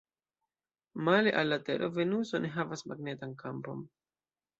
[1.09, 3.85] Male al la Tero, Venuso ne havas magnetan kampon.